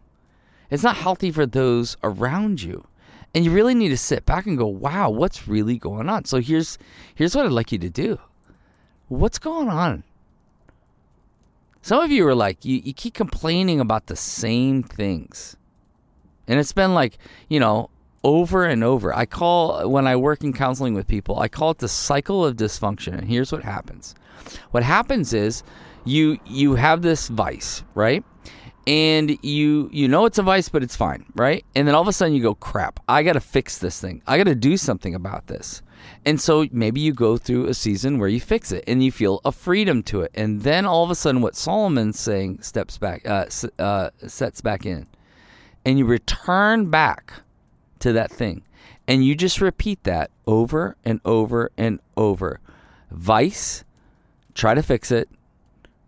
It's 0.70 0.84
not 0.84 0.98
healthy 0.98 1.32
for 1.32 1.46
those 1.46 1.98
around 2.04 2.62
you. 2.62 2.86
And 3.34 3.46
you 3.46 3.52
really 3.52 3.76
need 3.76 3.90
to 3.90 3.98
sit 3.98 4.26
back 4.26 4.46
and 4.48 4.58
go, 4.58 4.66
wow, 4.66 5.10
what's 5.10 5.48
really 5.48 5.78
going 5.78 6.10
on? 6.10 6.26
So 6.26 6.40
here's 6.40 6.78
here's 7.14 7.36
what 7.36 7.46
I'd 7.46 7.52
like 7.52 7.72
you 7.72 7.78
to 7.80 7.90
do. 7.90 8.20
What's 9.08 9.40
going 9.40 9.70
on? 9.70 10.04
Some 11.82 12.04
of 12.04 12.12
you 12.12 12.28
are 12.28 12.36
like, 12.36 12.66
you, 12.66 12.78
you 12.84 12.94
keep 12.94 13.14
complaining 13.14 13.80
about 13.80 14.08
the 14.08 14.16
same 14.16 14.84
things. 14.84 15.56
And 16.48 16.60
it's 16.60 16.74
been 16.74 16.94
like, 16.94 17.18
you 17.48 17.60
know, 17.60 17.90
over 18.24 18.66
and 18.66 18.84
over. 18.84 19.16
I 19.16 19.26
call, 19.26 19.90
when 19.90 20.06
I 20.08 20.16
work 20.16 20.44
in 20.44 20.52
counseling 20.52 20.94
with 20.94 21.08
people, 21.08 21.40
I 21.40 21.48
call 21.48 21.72
it 21.72 21.78
the 21.78 21.88
cycle 21.88 22.46
of 22.46 22.58
dysfunction. 22.58 23.18
And 23.18 23.28
here's 23.30 23.52
what 23.52 23.64
happens 23.64 24.16
what 24.72 24.84
happens 24.84 25.34
is 25.34 25.64
you 26.06 26.40
you 26.46 26.76
have 26.76 27.02
this 27.02 27.28
vice, 27.28 27.84
right? 27.94 28.24
And 28.88 29.38
you 29.44 29.90
you 29.92 30.08
know 30.08 30.26
it's 30.26 30.38
a 30.38 30.44
vice, 30.44 30.70
but 30.70 30.84
it's 30.84 30.96
fine, 30.96 31.26
right? 31.36 31.66
And 31.76 31.88
then 31.88 31.96
all 31.96 32.02
of 32.02 32.08
a 32.08 32.14
sudden 32.14 32.34
you 32.34 32.42
go, 32.42 32.56
crap, 32.56 33.00
I 33.08 33.24
gotta 33.24 33.40
fix 33.40 33.78
this 33.78 34.00
thing. 34.00 34.22
I 34.26 34.38
gotta 34.38 34.56
do 34.56 34.78
something 34.78 35.14
about 35.14 35.48
this. 35.48 35.82
And 36.26 36.40
so 36.40 36.68
maybe 36.72 37.00
you 37.02 37.14
go 37.14 37.38
through 37.38 37.68
a 37.68 37.74
season 37.74 38.20
where 38.20 38.30
you 38.30 38.40
fix 38.40 38.72
it 38.72 38.84
and 38.88 39.04
you 39.04 39.12
feel 39.12 39.42
a 39.46 39.52
freedom 39.52 40.04
to 40.04 40.22
it. 40.22 40.32
And 40.34 40.62
then 40.62 40.86
all 40.86 41.04
of 41.04 41.10
a 41.10 41.16
sudden, 41.16 41.42
what 41.42 41.56
Solomon's 41.56 42.20
saying 42.20 42.62
steps 42.62 42.98
back, 42.98 43.28
uh, 43.28 43.46
uh, 43.78 44.10
sets 44.28 44.62
back 44.62 44.86
in. 44.86 45.08
And 45.86 45.98
you 45.98 46.06
return 46.06 46.90
back 46.90 47.34
to 48.00 48.14
that 48.14 48.32
thing. 48.32 48.64
And 49.08 49.26
you 49.26 49.34
just 49.34 49.62
repeat 49.62 50.04
that 50.04 50.30
over 50.46 50.96
and 51.04 51.20
over 51.26 51.72
and 51.78 52.00
over. 52.16 52.60
Vice, 53.12 53.84
try 54.54 54.74
to 54.74 54.84
fix 54.84 55.12
it, 55.12 55.30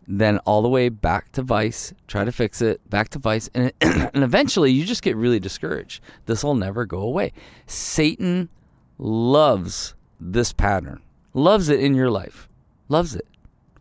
then 0.07 0.39
all 0.39 0.61
the 0.61 0.69
way 0.69 0.89
back 0.89 1.31
to 1.33 1.41
vice, 1.41 1.93
try 2.07 2.23
to 2.23 2.31
fix 2.31 2.61
it, 2.61 2.87
back 2.89 3.09
to 3.09 3.19
vice, 3.19 3.49
and, 3.53 3.71
and 3.81 4.23
eventually 4.23 4.71
you 4.71 4.85
just 4.85 5.03
get 5.03 5.15
really 5.15 5.39
discouraged. 5.39 6.01
This 6.25 6.43
will 6.43 6.55
never 6.55 6.85
go 6.85 6.99
away. 6.99 7.33
Satan 7.67 8.49
loves 8.97 9.95
this 10.19 10.53
pattern, 10.53 11.01
loves 11.33 11.69
it 11.69 11.79
in 11.79 11.95
your 11.95 12.09
life, 12.09 12.49
loves 12.89 13.15
it. 13.15 13.27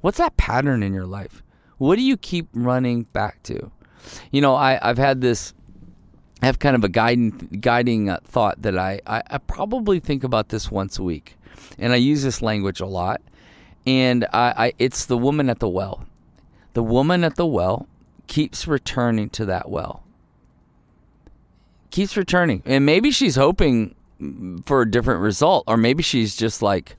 What's 0.00 0.18
that 0.18 0.36
pattern 0.36 0.82
in 0.82 0.94
your 0.94 1.06
life? 1.06 1.42
What 1.78 1.96
do 1.96 2.02
you 2.02 2.16
keep 2.16 2.48
running 2.54 3.04
back 3.04 3.42
to? 3.44 3.70
You 4.30 4.40
know, 4.40 4.54
I, 4.54 4.78
I've 4.82 4.98
had 4.98 5.20
this, 5.20 5.54
I 6.42 6.46
have 6.46 6.58
kind 6.58 6.76
of 6.76 6.84
a 6.84 6.88
guiding, 6.88 7.30
guiding 7.60 8.08
uh, 8.08 8.20
thought 8.24 8.62
that 8.62 8.78
I, 8.78 9.00
I, 9.06 9.22
I 9.30 9.38
probably 9.38 10.00
think 10.00 10.24
about 10.24 10.48
this 10.48 10.70
once 10.70 10.98
a 10.98 11.02
week. 11.02 11.36
And 11.78 11.92
I 11.92 11.96
use 11.96 12.22
this 12.22 12.40
language 12.40 12.80
a 12.80 12.86
lot. 12.86 13.20
And 13.86 14.26
I, 14.32 14.54
I, 14.56 14.72
it's 14.78 15.06
the 15.06 15.18
woman 15.18 15.48
at 15.50 15.58
the 15.58 15.68
well. 15.68 16.06
The 16.72 16.82
woman 16.82 17.24
at 17.24 17.36
the 17.36 17.46
well 17.46 17.88
keeps 18.26 18.66
returning 18.66 19.28
to 19.30 19.44
that 19.46 19.68
well. 19.68 20.04
Keeps 21.90 22.16
returning. 22.16 22.62
And 22.64 22.86
maybe 22.86 23.10
she's 23.10 23.36
hoping 23.36 23.94
for 24.66 24.82
a 24.82 24.90
different 24.90 25.20
result, 25.20 25.64
or 25.66 25.76
maybe 25.76 26.02
she's 26.02 26.36
just 26.36 26.62
like, 26.62 26.96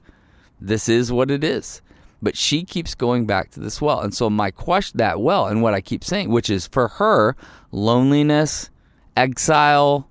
this 0.60 0.90
is 0.90 1.12
what 1.12 1.32
it 1.32 1.44
is. 1.44 1.82
But 2.22 2.38
she 2.38 2.64
keeps 2.64 2.94
going 2.94 3.26
back 3.26 3.52
to 3.52 3.60
this 3.60 3.82
well. 3.82 4.02
And 4.02 4.14
so 4.14 4.30
my 4.30 4.52
question 4.52 4.98
that 4.98 5.22
well 5.22 5.48
and 5.48 5.62
what 5.62 5.74
I 5.74 5.82
keep 5.82 6.04
saying, 6.04 6.30
which 6.30 6.50
is 6.50 6.68
for 6.68 6.88
her, 6.88 7.36
loneliness, 7.72 8.70
exile, 9.16 10.08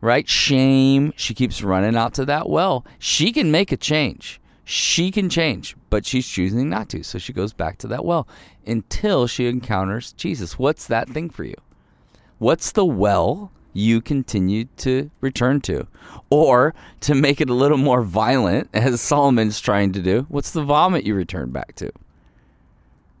right? 0.00 0.28
Shame. 0.28 1.12
She 1.16 1.34
keeps 1.34 1.62
running 1.62 1.96
out 1.96 2.14
to 2.14 2.24
that 2.26 2.48
well. 2.48 2.86
She 2.98 3.32
can 3.32 3.50
make 3.50 3.72
a 3.72 3.76
change. 3.76 4.40
She 4.68 5.12
can 5.12 5.30
change, 5.30 5.76
but 5.90 6.04
she's 6.04 6.26
choosing 6.26 6.68
not 6.68 6.88
to. 6.88 7.04
So 7.04 7.18
she 7.18 7.32
goes 7.32 7.52
back 7.52 7.78
to 7.78 7.86
that 7.86 8.04
well 8.04 8.26
until 8.66 9.28
she 9.28 9.46
encounters 9.46 10.12
Jesus. 10.14 10.58
What's 10.58 10.88
that 10.88 11.08
thing 11.08 11.30
for 11.30 11.44
you? 11.44 11.54
What's 12.38 12.72
the 12.72 12.84
well 12.84 13.52
you 13.72 14.00
continue 14.00 14.64
to 14.78 15.08
return 15.20 15.60
to? 15.60 15.86
Or 16.30 16.74
to 17.02 17.14
make 17.14 17.40
it 17.40 17.48
a 17.48 17.54
little 17.54 17.78
more 17.78 18.02
violent, 18.02 18.68
as 18.74 19.00
Solomon's 19.00 19.60
trying 19.60 19.92
to 19.92 20.02
do, 20.02 20.26
what's 20.30 20.50
the 20.50 20.64
vomit 20.64 21.06
you 21.06 21.14
return 21.14 21.52
back 21.52 21.76
to? 21.76 21.92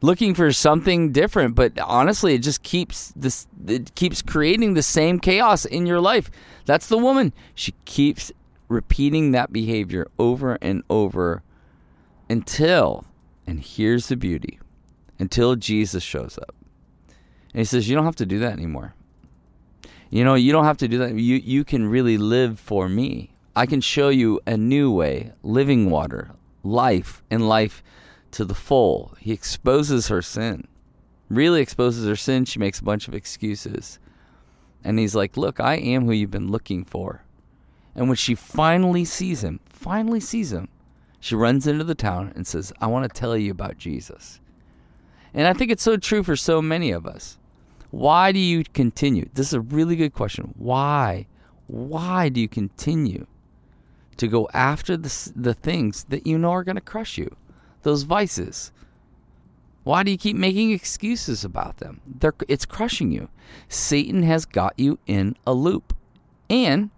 Looking 0.00 0.34
for 0.34 0.50
something 0.52 1.12
different, 1.12 1.54
but 1.54 1.78
honestly, 1.78 2.34
it 2.34 2.42
just 2.42 2.64
keeps 2.64 3.12
this 3.14 3.46
it 3.68 3.94
keeps 3.94 4.20
creating 4.20 4.74
the 4.74 4.82
same 4.82 5.20
chaos 5.20 5.64
in 5.64 5.86
your 5.86 6.00
life. 6.00 6.28
That's 6.64 6.88
the 6.88 6.98
woman. 6.98 7.32
She 7.54 7.72
keeps 7.84 8.32
repeating 8.68 9.30
that 9.32 9.52
behavior 9.52 10.06
over 10.18 10.58
and 10.60 10.82
over 10.90 11.42
until 12.28 13.04
and 13.46 13.60
here's 13.60 14.08
the 14.08 14.16
beauty 14.16 14.58
until 15.18 15.56
Jesus 15.56 16.02
shows 16.02 16.38
up. 16.38 16.54
And 17.08 17.60
he 17.60 17.64
says, 17.64 17.88
You 17.88 17.94
don't 17.94 18.04
have 18.04 18.16
to 18.16 18.26
do 18.26 18.38
that 18.40 18.52
anymore. 18.52 18.94
You 20.10 20.24
know, 20.24 20.34
you 20.34 20.52
don't 20.52 20.64
have 20.64 20.78
to 20.78 20.88
do 20.88 20.98
that. 20.98 21.14
You 21.14 21.36
you 21.36 21.64
can 21.64 21.88
really 21.88 22.18
live 22.18 22.58
for 22.58 22.88
me. 22.88 23.30
I 23.54 23.66
can 23.66 23.80
show 23.80 24.08
you 24.10 24.40
a 24.46 24.56
new 24.56 24.90
way, 24.90 25.32
living 25.42 25.90
water, 25.90 26.32
life, 26.62 27.22
and 27.30 27.48
life 27.48 27.82
to 28.32 28.44
the 28.44 28.54
full. 28.54 29.16
He 29.18 29.32
exposes 29.32 30.08
her 30.08 30.20
sin. 30.20 30.68
Really 31.30 31.62
exposes 31.62 32.06
her 32.06 32.16
sin. 32.16 32.44
She 32.44 32.58
makes 32.58 32.80
a 32.80 32.84
bunch 32.84 33.08
of 33.08 33.14
excuses. 33.14 33.98
And 34.84 34.98
he's 34.98 35.14
like, 35.14 35.36
Look, 35.36 35.60
I 35.60 35.76
am 35.76 36.04
who 36.04 36.12
you've 36.12 36.30
been 36.30 36.50
looking 36.50 36.84
for. 36.84 37.22
And 37.96 38.08
when 38.08 38.16
she 38.16 38.34
finally 38.34 39.04
sees 39.06 39.42
him, 39.42 39.58
finally 39.68 40.20
sees 40.20 40.52
him, 40.52 40.68
she 41.18 41.34
runs 41.34 41.66
into 41.66 41.82
the 41.82 41.94
town 41.94 42.32
and 42.36 42.46
says, 42.46 42.72
I 42.80 42.86
want 42.86 43.10
to 43.10 43.20
tell 43.20 43.36
you 43.36 43.50
about 43.50 43.78
Jesus. 43.78 44.38
And 45.34 45.48
I 45.48 45.54
think 45.54 45.70
it's 45.70 45.82
so 45.82 45.96
true 45.96 46.22
for 46.22 46.36
so 46.36 46.62
many 46.62 46.90
of 46.90 47.06
us. 47.06 47.38
Why 47.90 48.32
do 48.32 48.38
you 48.38 48.64
continue? 48.74 49.28
This 49.32 49.48
is 49.48 49.54
a 49.54 49.60
really 49.60 49.96
good 49.96 50.12
question. 50.12 50.54
Why? 50.56 51.26
Why 51.66 52.28
do 52.28 52.40
you 52.40 52.48
continue 52.48 53.26
to 54.18 54.28
go 54.28 54.48
after 54.52 54.96
the, 54.96 55.32
the 55.34 55.54
things 55.54 56.04
that 56.10 56.26
you 56.26 56.38
know 56.38 56.50
are 56.50 56.64
going 56.64 56.76
to 56.76 56.82
crush 56.82 57.16
you? 57.16 57.34
Those 57.82 58.02
vices. 58.02 58.72
Why 59.84 60.02
do 60.02 60.10
you 60.10 60.18
keep 60.18 60.36
making 60.36 60.72
excuses 60.72 61.44
about 61.44 61.78
them? 61.78 62.00
They're, 62.06 62.34
it's 62.48 62.66
crushing 62.66 63.10
you. 63.10 63.28
Satan 63.68 64.22
has 64.24 64.44
got 64.44 64.74
you 64.78 64.98
in 65.06 65.36
a 65.46 65.54
loop. 65.54 65.96
And 66.50 66.90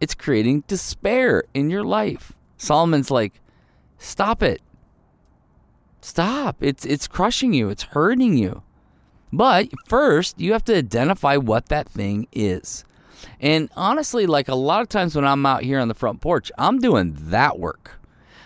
it's 0.00 0.14
creating 0.14 0.64
despair 0.66 1.44
in 1.54 1.70
your 1.70 1.84
life. 1.84 2.32
Solomon's 2.56 3.10
like, 3.10 3.40
stop 3.98 4.42
it. 4.42 4.60
Stop. 6.00 6.62
It's 6.62 6.84
it's 6.84 7.08
crushing 7.08 7.52
you. 7.52 7.68
It's 7.68 7.82
hurting 7.82 8.36
you. 8.36 8.62
But 9.32 9.68
first, 9.88 10.40
you 10.40 10.52
have 10.52 10.64
to 10.66 10.76
identify 10.76 11.36
what 11.36 11.66
that 11.66 11.88
thing 11.88 12.28
is. 12.32 12.84
And 13.40 13.68
honestly, 13.76 14.26
like 14.26 14.48
a 14.48 14.54
lot 14.54 14.82
of 14.82 14.88
times 14.88 15.16
when 15.16 15.24
I'm 15.24 15.44
out 15.44 15.62
here 15.62 15.80
on 15.80 15.88
the 15.88 15.94
front 15.94 16.20
porch, 16.20 16.52
I'm 16.56 16.78
doing 16.78 17.16
that 17.30 17.58
work. 17.58 17.98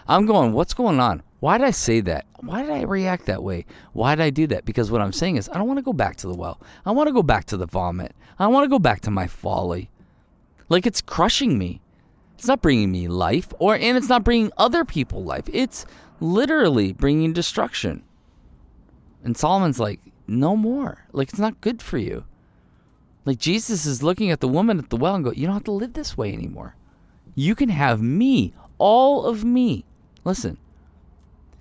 I'm 0.08 0.26
going, 0.26 0.52
what's 0.52 0.74
going 0.74 0.98
on? 0.98 1.22
Why 1.40 1.58
did 1.58 1.66
I 1.66 1.70
say 1.70 2.00
that? 2.02 2.26
Why 2.40 2.62
did 2.62 2.72
I 2.72 2.82
react 2.82 3.26
that 3.26 3.42
way? 3.42 3.66
Why 3.92 4.14
did 4.14 4.22
I 4.22 4.30
do 4.30 4.46
that? 4.48 4.64
Because 4.64 4.90
what 4.90 5.00
I'm 5.00 5.12
saying 5.12 5.36
is, 5.36 5.48
I 5.48 5.54
don't 5.54 5.68
want 5.68 5.78
to 5.78 5.82
go 5.82 5.92
back 5.92 6.16
to 6.16 6.26
the 6.26 6.34
well. 6.34 6.60
I 6.84 6.90
want 6.90 7.08
to 7.08 7.12
go 7.12 7.22
back 7.22 7.44
to 7.46 7.56
the 7.56 7.66
vomit. 7.66 8.14
I 8.38 8.46
want 8.46 8.64
to 8.64 8.68
go 8.68 8.78
back 8.78 9.00
to 9.02 9.10
my 9.10 9.26
folly. 9.26 9.90
Like 10.70 10.86
it's 10.86 11.02
crushing 11.02 11.58
me. 11.58 11.82
It's 12.38 12.46
not 12.46 12.62
bringing 12.62 12.90
me 12.90 13.06
life, 13.06 13.52
or 13.58 13.74
and 13.74 13.98
it's 13.98 14.08
not 14.08 14.24
bringing 14.24 14.50
other 14.56 14.86
people 14.86 15.22
life. 15.22 15.44
It's 15.52 15.84
literally 16.20 16.94
bringing 16.94 17.34
destruction. 17.34 18.02
And 19.22 19.36
Solomon's 19.36 19.78
like, 19.78 20.00
no 20.26 20.56
more. 20.56 21.04
Like 21.12 21.28
it's 21.28 21.38
not 21.38 21.60
good 21.60 21.82
for 21.82 21.98
you. 21.98 22.24
Like 23.26 23.38
Jesus 23.38 23.84
is 23.84 24.02
looking 24.02 24.30
at 24.30 24.40
the 24.40 24.48
woman 24.48 24.78
at 24.78 24.88
the 24.88 24.96
well 24.96 25.14
and 25.14 25.24
go, 25.24 25.32
you 25.32 25.46
don't 25.46 25.54
have 25.54 25.64
to 25.64 25.72
live 25.72 25.92
this 25.92 26.16
way 26.16 26.32
anymore. 26.32 26.76
You 27.34 27.54
can 27.54 27.68
have 27.68 28.00
me, 28.00 28.54
all 28.78 29.26
of 29.26 29.44
me. 29.44 29.84
Listen, 30.24 30.56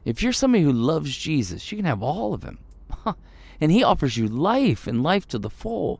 if 0.06 0.24
you're 0.24 0.32
somebody 0.32 0.64
who 0.64 0.72
loves 0.72 1.16
Jesus, 1.16 1.72
you 1.72 1.78
can 1.78 1.86
have 1.86 2.02
all 2.02 2.34
of 2.34 2.44
him. 2.44 2.60
and 3.62 3.72
he 3.72 3.84
offers 3.84 4.16
you 4.18 4.28
life 4.28 4.88
and 4.88 5.04
life 5.04 5.28
to 5.28 5.40
the 5.40 5.50
full. 5.50 6.00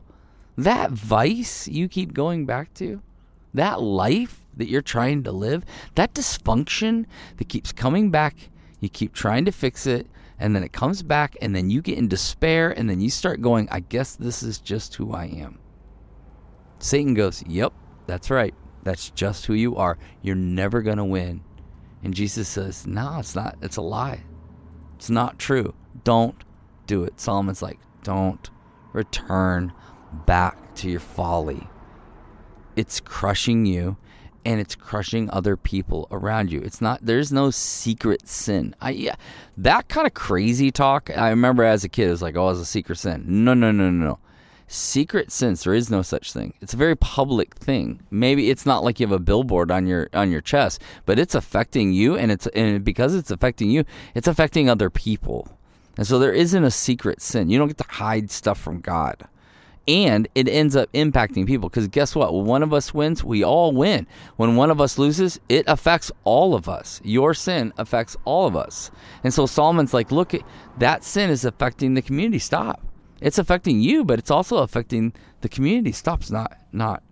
That 0.56 0.90
vice 0.90 1.68
you 1.68 1.88
keep 1.88 2.12
going 2.12 2.46
back 2.46 2.74
to, 2.74 3.02
that 3.54 3.80
life 3.80 4.44
that 4.56 4.68
you're 4.68 4.82
trying 4.82 5.22
to 5.24 5.32
live, 5.32 5.64
that 5.94 6.14
dysfunction 6.14 7.06
that 7.36 7.48
keeps 7.48 7.72
coming 7.72 8.10
back, 8.10 8.50
you 8.80 8.88
keep 8.88 9.14
trying 9.14 9.44
to 9.44 9.52
fix 9.52 9.86
it, 9.86 10.06
and 10.38 10.56
then 10.56 10.62
it 10.62 10.72
comes 10.72 11.02
back, 11.02 11.36
and 11.40 11.54
then 11.54 11.70
you 11.70 11.82
get 11.82 11.98
in 11.98 12.08
despair, 12.08 12.70
and 12.70 12.88
then 12.88 13.00
you 13.00 13.10
start 13.10 13.40
going, 13.40 13.68
I 13.70 13.80
guess 13.80 14.16
this 14.16 14.42
is 14.42 14.58
just 14.58 14.94
who 14.96 15.12
I 15.12 15.26
am. 15.26 15.58
Satan 16.78 17.14
goes, 17.14 17.42
Yep, 17.46 17.72
that's 18.06 18.30
right. 18.30 18.54
That's 18.82 19.10
just 19.10 19.46
who 19.46 19.54
you 19.54 19.76
are. 19.76 19.98
You're 20.22 20.34
never 20.34 20.80
going 20.80 20.96
to 20.96 21.04
win. 21.04 21.42
And 22.02 22.14
Jesus 22.14 22.48
says, 22.48 22.86
No, 22.86 23.18
it's 23.18 23.34
not. 23.34 23.56
It's 23.60 23.76
a 23.76 23.82
lie. 23.82 24.22
It's 24.96 25.10
not 25.10 25.38
true. 25.38 25.74
Don't 26.04 26.42
do 26.86 27.04
it. 27.04 27.20
Solomon's 27.20 27.62
like, 27.62 27.78
Don't 28.02 28.48
return 28.92 29.72
back 30.12 30.74
to 30.76 30.90
your 30.90 31.00
folly. 31.00 31.68
It's 32.76 33.00
crushing 33.00 33.66
you 33.66 33.96
and 34.44 34.60
it's 34.60 34.74
crushing 34.74 35.28
other 35.30 35.56
people 35.56 36.08
around 36.10 36.50
you. 36.50 36.60
It's 36.60 36.80
not 36.80 37.00
there's 37.02 37.32
no 37.32 37.50
secret 37.50 38.28
sin. 38.28 38.74
I 38.80 38.90
yeah, 38.90 39.16
that 39.58 39.88
kind 39.88 40.06
of 40.06 40.14
crazy 40.14 40.70
talk. 40.70 41.10
I 41.16 41.30
remember 41.30 41.64
as 41.64 41.84
a 41.84 41.88
kid 41.88 42.08
it 42.08 42.10
was 42.10 42.22
like, 42.22 42.36
"Oh, 42.36 42.48
it's 42.50 42.60
a 42.60 42.64
secret 42.64 42.98
sin." 42.98 43.24
No, 43.26 43.54
no, 43.54 43.70
no, 43.70 43.90
no, 43.90 44.04
no. 44.06 44.18
Secret 44.66 45.32
sins, 45.32 45.64
there 45.64 45.74
is 45.74 45.90
no 45.90 46.00
such 46.00 46.32
thing. 46.32 46.54
It's 46.60 46.74
a 46.74 46.76
very 46.76 46.94
public 46.96 47.56
thing. 47.56 48.00
Maybe 48.10 48.50
it's 48.50 48.64
not 48.64 48.84
like 48.84 49.00
you 49.00 49.06
have 49.06 49.16
a 49.16 49.18
billboard 49.18 49.70
on 49.70 49.86
your 49.86 50.08
on 50.14 50.30
your 50.30 50.40
chest, 50.40 50.80
but 51.06 51.18
it's 51.18 51.34
affecting 51.34 51.92
you 51.92 52.16
and 52.16 52.30
it's 52.30 52.46
and 52.48 52.84
because 52.84 53.14
it's 53.14 53.30
affecting 53.30 53.70
you, 53.70 53.84
it's 54.14 54.28
affecting 54.28 54.70
other 54.70 54.88
people. 54.88 55.48
And 55.96 56.06
so 56.06 56.18
there 56.18 56.32
isn't 56.32 56.64
a 56.64 56.70
secret 56.70 57.20
sin. 57.20 57.50
You 57.50 57.58
don't 57.58 57.68
get 57.68 57.78
to 57.78 57.84
hide 57.88 58.30
stuff 58.30 58.58
from 58.58 58.80
God 58.80 59.28
and 59.88 60.28
it 60.34 60.48
ends 60.48 60.76
up 60.76 60.92
impacting 60.92 61.46
people 61.46 61.68
because 61.68 61.88
guess 61.88 62.14
what? 62.14 62.32
When 62.32 62.44
one 62.44 62.62
of 62.62 62.72
us 62.72 62.92
wins 62.94 63.24
we 63.24 63.42
all 63.42 63.72
win. 63.72 64.06
When 64.36 64.56
one 64.56 64.70
of 64.70 64.80
us 64.80 64.98
loses 64.98 65.40
it 65.48 65.64
affects 65.66 66.12
all 66.24 66.54
of 66.54 66.68
us. 66.68 67.00
Your 67.04 67.34
sin 67.34 67.72
affects 67.78 68.16
all 68.24 68.46
of 68.46 68.56
us. 68.56 68.90
And 69.24 69.32
so 69.32 69.46
solomon's 69.46 69.94
like 69.94 70.12
look 70.12 70.34
that 70.78 71.04
sin 71.04 71.30
is 71.30 71.44
affecting 71.44 71.94
the 71.94 72.02
community. 72.02 72.38
Stop. 72.38 72.82
It's 73.20 73.38
affecting 73.38 73.80
you 73.80 74.04
but 74.04 74.18
it's 74.18 74.30
also 74.30 74.58
affecting 74.58 75.12
the 75.40 75.48
community. 75.48 75.92
Stop's 75.92 76.30
not 76.30 76.56
not 76.72 77.02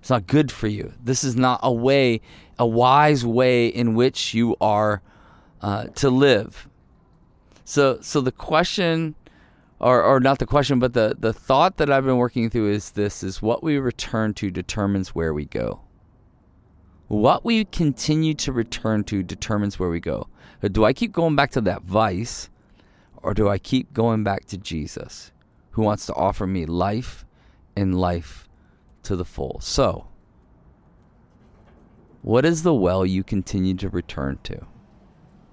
it's 0.00 0.10
not 0.10 0.26
good 0.26 0.50
for 0.50 0.66
you. 0.66 0.92
This 1.02 1.24
is 1.24 1.36
not 1.36 1.60
a 1.62 1.72
way 1.72 2.20
a 2.58 2.66
wise 2.66 3.24
way 3.24 3.68
in 3.68 3.94
which 3.94 4.34
you 4.34 4.56
are 4.60 5.02
uh, 5.62 5.84
to 5.94 6.10
live. 6.10 6.68
So 7.64 8.00
so 8.00 8.20
the 8.20 8.32
question 8.32 9.14
or, 9.80 10.02
or 10.02 10.20
not 10.20 10.38
the 10.38 10.46
question, 10.46 10.78
but 10.78 10.94
the, 10.94 11.16
the 11.18 11.32
thought 11.32 11.76
that 11.76 11.90
I've 11.90 12.04
been 12.04 12.16
working 12.16 12.48
through 12.50 12.70
is 12.70 12.92
this 12.92 13.22
is 13.22 13.42
what 13.42 13.62
we 13.62 13.78
return 13.78 14.34
to 14.34 14.50
determines 14.50 15.14
where 15.14 15.34
we 15.34 15.44
go. 15.44 15.80
What 17.08 17.44
we 17.44 17.64
continue 17.64 18.34
to 18.34 18.52
return 18.52 19.04
to 19.04 19.22
determines 19.22 19.78
where 19.78 19.90
we 19.90 20.00
go. 20.00 20.28
Do 20.62 20.84
I 20.84 20.92
keep 20.92 21.12
going 21.12 21.36
back 21.36 21.50
to 21.52 21.60
that 21.62 21.82
vice? 21.82 22.48
Or 23.16 23.34
do 23.34 23.48
I 23.48 23.58
keep 23.58 23.92
going 23.92 24.22
back 24.22 24.44
to 24.46 24.58
Jesus, 24.58 25.32
who 25.70 25.82
wants 25.82 26.04
to 26.06 26.14
offer 26.14 26.46
me 26.46 26.66
life 26.66 27.24
and 27.74 27.98
life 27.98 28.48
to 29.04 29.16
the 29.16 29.24
full? 29.24 29.60
So, 29.60 30.08
what 32.20 32.44
is 32.44 32.62
the 32.62 32.74
well 32.74 33.06
you 33.06 33.22
continue 33.22 33.74
to 33.76 33.88
return 33.88 34.38
to? 34.44 34.66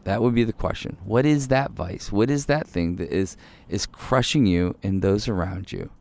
That 0.04 0.22
would 0.22 0.34
be 0.34 0.44
the 0.44 0.54
question. 0.54 0.98
What 1.04 1.26
is 1.26 1.50
that 1.50 1.72
vice? 1.72 2.12
What 2.12 2.30
is 2.30 2.48
that 2.48 2.68
thing 2.68 2.96
that 2.96 3.12
is 3.12 3.38
is 3.70 3.86
crushing 3.86 4.46
you 4.46 4.76
and 4.82 5.02
those 5.02 5.28
around 5.28 5.72
you? 5.72 5.92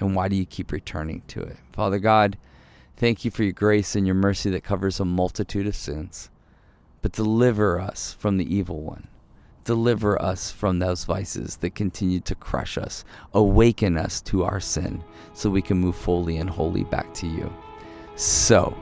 And 0.00 0.14
why 0.14 0.28
do 0.28 0.36
you 0.36 0.44
keep 0.44 0.72
returning 0.72 1.22
to 1.28 1.40
it? 1.40 1.56
Father 1.72 1.98
God, 1.98 2.36
thank 2.96 3.24
you 3.24 3.30
for 3.30 3.44
your 3.44 3.52
grace 3.52 3.94
and 3.94 4.06
your 4.06 4.16
mercy 4.16 4.50
that 4.50 4.64
covers 4.64 5.00
a 5.00 5.04
multitude 5.04 5.66
of 5.66 5.76
sins. 5.76 6.28
But 7.00 7.12
deliver 7.12 7.80
us 7.80 8.16
from 8.18 8.36
the 8.36 8.54
evil 8.54 8.80
one. 8.82 9.08
Deliver 9.64 10.20
us 10.20 10.50
from 10.50 10.78
those 10.80 11.04
vices 11.04 11.56
that 11.58 11.76
continue 11.76 12.20
to 12.20 12.34
crush 12.34 12.76
us. 12.76 13.04
Awaken 13.32 13.96
us 13.96 14.20
to 14.22 14.42
our 14.44 14.60
sin 14.60 15.02
so 15.34 15.48
we 15.48 15.62
can 15.62 15.78
move 15.78 15.96
fully 15.96 16.36
and 16.36 16.50
wholly 16.50 16.84
back 16.84 17.14
to 17.14 17.28
you. 17.28 17.52
So, 18.16 18.76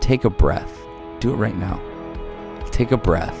take 0.00 0.24
a 0.24 0.30
breath. 0.30 0.76
Do 1.20 1.32
it 1.32 1.36
right 1.36 1.56
now. 1.56 1.93
Take 2.74 2.90
a 2.90 2.96
breath. 2.96 3.38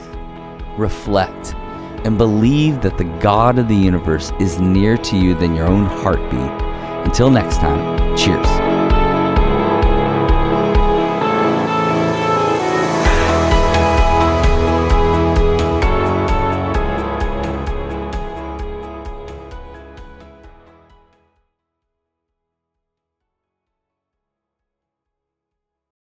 Reflect 0.78 1.56
and 2.04 2.16
believe 2.16 2.82
that 2.82 2.96
the 2.98 3.18
God 3.18 3.58
of 3.58 3.66
the 3.66 3.74
universe 3.74 4.30
is 4.38 4.60
nearer 4.60 4.96
to 4.98 5.16
you 5.16 5.34
than 5.34 5.56
your 5.56 5.66
own 5.66 5.86
heartbeat. 5.86 6.62
Until 7.04 7.30
next 7.30 7.56
time, 7.56 8.16
cheers. 8.16 8.73